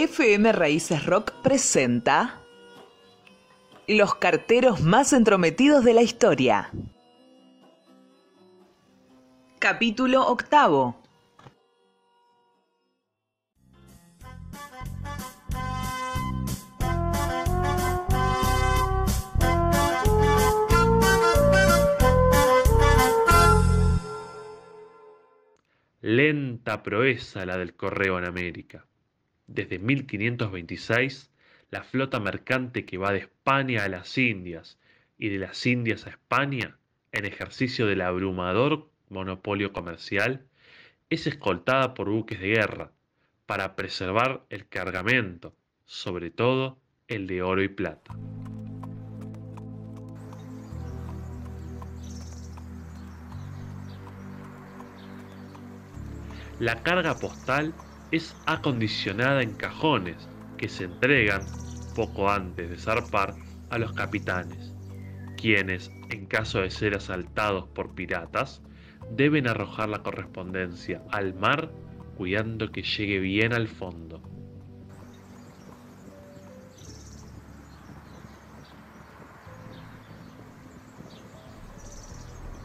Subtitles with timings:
[0.00, 2.40] FM Raíces Rock presenta
[3.88, 6.70] Los carteros más entrometidos de la historia.
[9.58, 11.02] Capítulo octavo.
[26.00, 28.86] Lenta proeza la del correo en América.
[29.48, 31.30] Desde 1526,
[31.70, 34.78] la flota mercante que va de España a las Indias
[35.16, 36.76] y de las Indias a España,
[37.12, 40.46] en ejercicio del abrumador monopolio comercial,
[41.08, 42.92] es escoltada por buques de guerra
[43.46, 48.14] para preservar el cargamento, sobre todo el de oro y plata.
[56.58, 57.72] La carga postal
[58.10, 61.42] es acondicionada en cajones que se entregan
[61.94, 63.34] poco antes de zarpar
[63.70, 64.72] a los capitanes,
[65.36, 68.62] quienes, en caso de ser asaltados por piratas,
[69.10, 71.70] deben arrojar la correspondencia al mar
[72.16, 74.22] cuidando que llegue bien al fondo.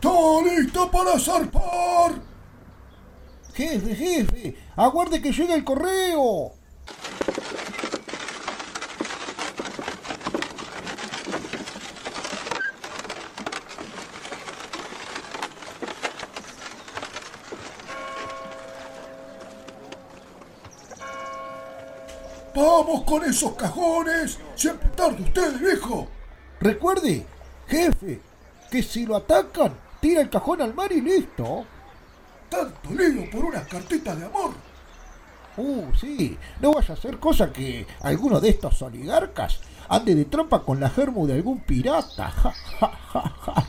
[0.00, 2.35] ¡Todo listo para zarpar!
[3.56, 6.52] Jefe, jefe, aguarde que llegue el correo.
[22.54, 24.38] ¡Vamos con esos cajones!
[24.54, 26.08] ¡Siempre tarde usted, viejo!
[26.60, 27.24] Recuerde,
[27.68, 28.20] jefe,
[28.70, 31.64] que si lo atacan, tira el cajón al mar y listo.
[32.48, 34.52] ¡Tanto lío por unas cartitas de amor!
[35.56, 40.62] Uh, sí, no vaya a ser cosa que alguno de estos oligarcas ande de trompa
[40.62, 42.32] con la germu de algún pirata.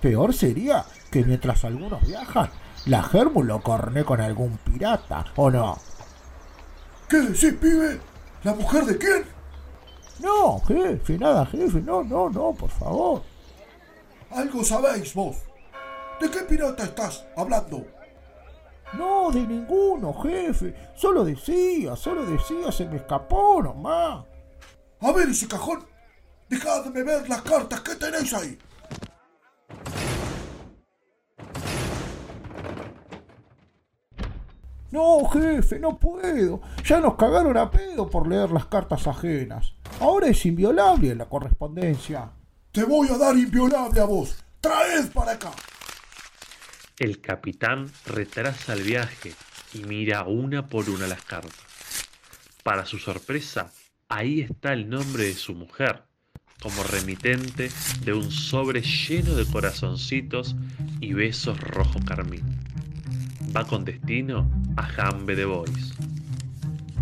[0.00, 2.50] Peor sería que mientras algunos viajan,
[2.86, 5.78] la germu lo corne con algún pirata, ¿o no?
[7.08, 8.00] ¿Qué decís, pibe?
[8.42, 9.24] ¿La mujer de quién?
[10.20, 13.22] No, jefe, nada, jefe, no, no, no, por favor.
[14.30, 15.36] Algo sabéis vos.
[16.22, 17.84] ¿De qué pirata estás hablando?
[18.92, 20.72] No, de ninguno, jefe.
[20.94, 24.24] Solo decía, solo decía, se me escapó nomás.
[25.00, 25.84] A ver ese cajón.
[26.48, 28.56] Dejadme ver las cartas que tenéis ahí.
[34.92, 36.60] No, jefe, no puedo.
[36.84, 39.74] Ya nos cagaron a pedo por leer las cartas ajenas.
[39.98, 42.30] Ahora es inviolable la correspondencia.
[42.70, 44.36] Te voy a dar inviolable a vos.
[44.60, 45.50] Traed para acá.
[47.02, 49.32] El capitán retrasa el viaje
[49.74, 51.66] y mira una por una las cartas.
[52.62, 53.72] Para su sorpresa,
[54.08, 56.04] ahí está el nombre de su mujer,
[56.62, 57.72] como remitente
[58.04, 60.54] de un sobre lleno de corazoncitos
[61.00, 62.44] y besos rojo carmín.
[63.52, 65.94] Va con destino a Jambe de Bois.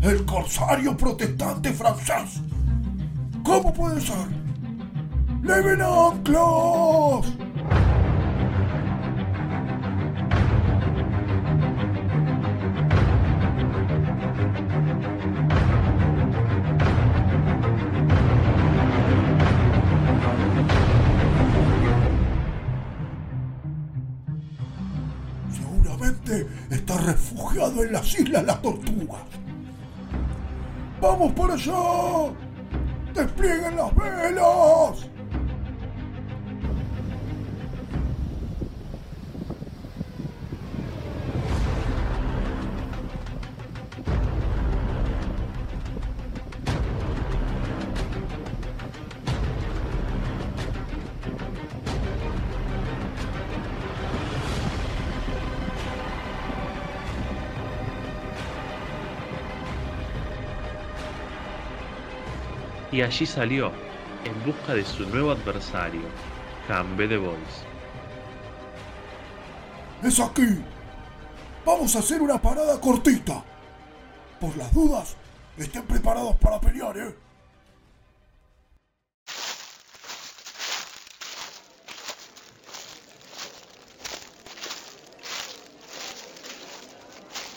[0.00, 2.40] El corsario protestante francés.
[3.42, 4.28] ¿Cómo puede ser?
[5.42, 7.47] ¡Leven anclas!
[25.52, 29.22] Seguramente está refugiado en las Islas Las Tortugas.
[31.00, 32.32] ¡Vamos por allá!
[33.14, 35.08] ¡Desplieguen las velas!
[62.98, 63.70] Y allí salió
[64.24, 66.00] en busca de su nuevo adversario,
[66.66, 67.38] Jambe de Bois.
[70.02, 70.58] ¡Es aquí!
[71.64, 73.44] Vamos a hacer una parada cortita.
[74.40, 75.14] Por las dudas,
[75.56, 77.14] estén preparados para pelear, ¿eh?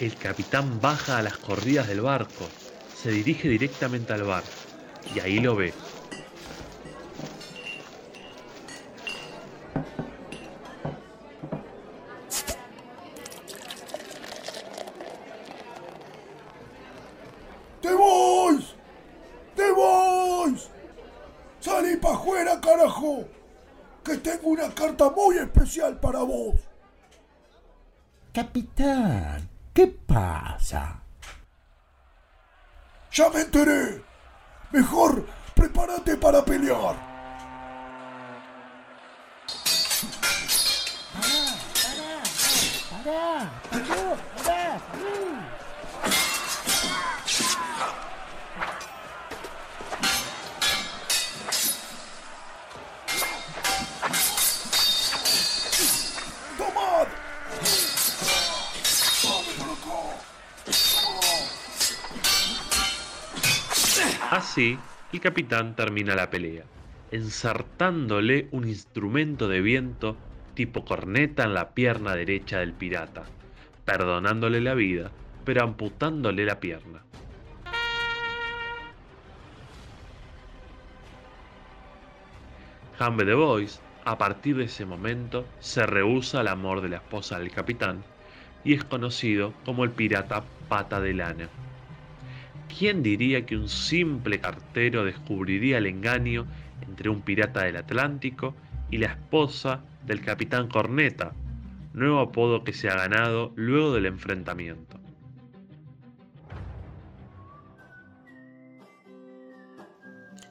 [0.00, 2.48] El capitán baja a las corridas del barco,
[2.94, 4.42] se dirige directamente al bar
[5.14, 5.72] y ahí lo ve.
[17.80, 18.66] ¡Te voy!
[19.54, 20.60] ¡Te voy!
[21.60, 23.24] ¡Salí pa' afuera, carajo!
[24.04, 26.60] Que tengo una carta muy especial para vos.
[28.32, 31.00] Capitán, ¿qué pasa?
[33.10, 34.04] Ya me enteré.
[34.76, 35.24] Mejor
[35.54, 36.96] prepárate para pelear.
[64.36, 64.76] Así,
[65.14, 66.64] el capitán termina la pelea,
[67.10, 70.18] ensartándole un instrumento de viento
[70.52, 73.24] tipo corneta en la pierna derecha del pirata,
[73.86, 75.10] perdonándole la vida,
[75.46, 77.00] pero amputándole la pierna.
[82.98, 87.38] Hambe de Boys, a partir de ese momento, se rehúsa al amor de la esposa
[87.38, 88.02] del capitán
[88.64, 91.48] y es conocido como el pirata pata de lana.
[92.78, 96.46] ¿Quién diría que un simple cartero descubriría el engaño
[96.86, 98.54] entre un pirata del Atlántico
[98.90, 101.32] y la esposa del capitán Corneta,
[101.94, 105.00] nuevo apodo que se ha ganado luego del enfrentamiento?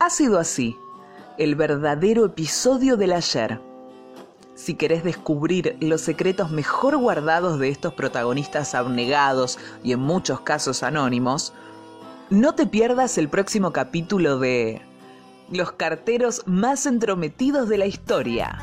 [0.00, 0.76] Ha sido así,
[1.38, 3.60] el verdadero episodio del ayer.
[4.56, 10.82] Si querés descubrir los secretos mejor guardados de estos protagonistas abnegados y en muchos casos
[10.82, 11.54] anónimos,
[12.30, 14.82] no te pierdas el próximo capítulo de
[15.50, 18.58] Los carteros más entrometidos de la historia.